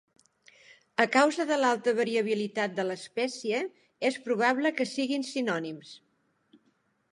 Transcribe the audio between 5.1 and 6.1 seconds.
sinònims.